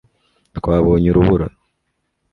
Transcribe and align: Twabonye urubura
Twabonye 0.57 1.07
urubura 1.09 1.45